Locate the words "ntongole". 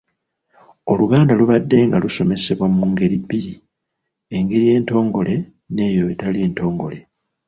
6.51-6.99